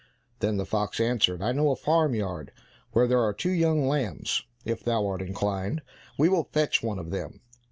[0.39, 2.51] Then the fox answered, "I know a farm yard
[2.91, 5.83] where there are two young lambs; if thou art inclined,
[6.17, 7.41] we will fetch one of them."